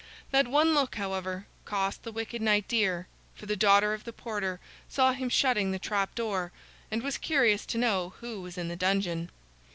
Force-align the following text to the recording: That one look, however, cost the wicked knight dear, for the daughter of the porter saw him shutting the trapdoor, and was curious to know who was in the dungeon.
That 0.31 0.47
one 0.47 0.73
look, 0.73 0.95
however, 0.95 1.45
cost 1.63 2.01
the 2.01 2.11
wicked 2.11 2.41
knight 2.41 2.67
dear, 2.67 3.05
for 3.35 3.45
the 3.45 3.55
daughter 3.55 3.93
of 3.93 4.03
the 4.03 4.11
porter 4.11 4.59
saw 4.89 5.13
him 5.13 5.29
shutting 5.29 5.69
the 5.69 5.77
trapdoor, 5.77 6.51
and 6.89 7.03
was 7.03 7.19
curious 7.19 7.67
to 7.67 7.77
know 7.77 8.13
who 8.19 8.41
was 8.41 8.57
in 8.57 8.67
the 8.67 8.75
dungeon. 8.75 9.29